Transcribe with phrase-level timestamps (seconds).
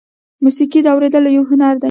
[0.43, 1.79] موسیقي د اورېدلو یو هنر دی.